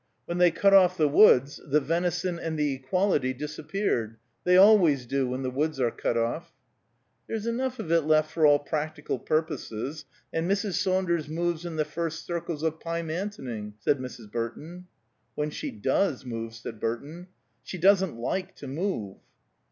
[0.25, 5.29] When they cut off the woods the venison and the equality disappeared; they always do
[5.29, 6.53] when the woods are cut off."
[7.27, 10.81] "There's enough of it left for all practical purposes, and Mrs.
[10.81, 14.31] Saunders moves in the first circles of Pymantoning," said Mrs.
[14.31, 14.87] Burton.
[15.35, 17.27] "When she does move," said Burton.
[17.63, 19.17] "She doesn't like to move."